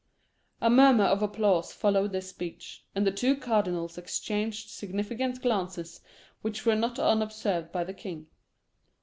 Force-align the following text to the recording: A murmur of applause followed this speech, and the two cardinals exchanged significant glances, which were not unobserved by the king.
A 0.61 0.67
murmur 0.71 1.03
of 1.03 1.21
applause 1.21 1.71
followed 1.71 2.11
this 2.11 2.27
speech, 2.31 2.83
and 2.95 3.05
the 3.05 3.11
two 3.11 3.35
cardinals 3.35 3.99
exchanged 3.99 4.71
significant 4.71 5.43
glances, 5.43 6.01
which 6.41 6.65
were 6.65 6.73
not 6.73 6.97
unobserved 6.97 7.71
by 7.71 7.83
the 7.83 7.93
king. 7.93 8.25